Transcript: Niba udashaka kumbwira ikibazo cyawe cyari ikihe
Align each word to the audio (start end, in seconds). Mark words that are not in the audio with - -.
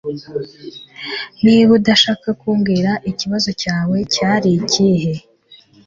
Niba 1.43 1.71
udashaka 1.79 2.27
kumbwira 2.39 2.91
ikibazo 3.11 3.49
cyawe 3.61 3.97
cyari 4.13 4.49
ikihe 4.59 5.13